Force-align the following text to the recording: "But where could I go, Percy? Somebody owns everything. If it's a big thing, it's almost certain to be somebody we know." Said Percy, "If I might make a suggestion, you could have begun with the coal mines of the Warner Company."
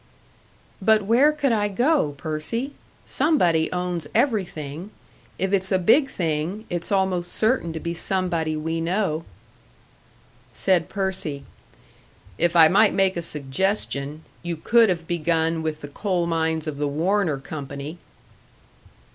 "But 0.81 1.03
where 1.03 1.31
could 1.31 1.51
I 1.51 1.67
go, 1.67 2.15
Percy? 2.17 2.73
Somebody 3.05 3.71
owns 3.71 4.07
everything. 4.15 4.89
If 5.37 5.53
it's 5.53 5.71
a 5.71 5.77
big 5.77 6.09
thing, 6.09 6.65
it's 6.71 6.91
almost 6.91 7.31
certain 7.31 7.71
to 7.73 7.79
be 7.79 7.93
somebody 7.93 8.55
we 8.57 8.81
know." 8.81 9.25
Said 10.53 10.89
Percy, 10.89 11.43
"If 12.39 12.55
I 12.55 12.67
might 12.67 12.95
make 12.95 13.15
a 13.15 13.21
suggestion, 13.21 14.23
you 14.41 14.57
could 14.57 14.89
have 14.89 15.05
begun 15.05 15.61
with 15.61 15.81
the 15.81 15.87
coal 15.87 16.25
mines 16.25 16.65
of 16.65 16.79
the 16.79 16.87
Warner 16.87 17.37
Company." 17.37 17.99